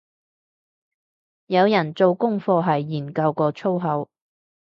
[1.45, 4.09] 有人做功課係研究過粗口